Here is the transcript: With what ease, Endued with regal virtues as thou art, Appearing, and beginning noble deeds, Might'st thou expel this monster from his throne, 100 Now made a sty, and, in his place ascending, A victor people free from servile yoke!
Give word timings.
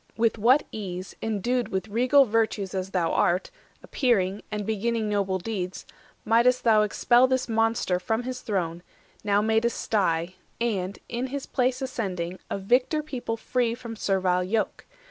With 0.17 0.39
what 0.39 0.65
ease, 0.71 1.15
Endued 1.21 1.67
with 1.69 1.87
regal 1.87 2.25
virtues 2.25 2.73
as 2.73 2.89
thou 2.89 3.11
art, 3.11 3.51
Appearing, 3.83 4.41
and 4.51 4.65
beginning 4.65 5.09
noble 5.09 5.37
deeds, 5.37 5.85
Might'st 6.25 6.63
thou 6.63 6.81
expel 6.81 7.27
this 7.27 7.47
monster 7.47 7.99
from 7.99 8.23
his 8.23 8.41
throne, 8.41 8.81
100 9.21 9.23
Now 9.23 9.41
made 9.43 9.63
a 9.65 9.69
sty, 9.69 10.33
and, 10.59 10.97
in 11.07 11.27
his 11.27 11.45
place 11.45 11.83
ascending, 11.83 12.39
A 12.49 12.57
victor 12.57 13.03
people 13.03 13.37
free 13.37 13.75
from 13.75 13.95
servile 13.95 14.43
yoke! 14.43 14.85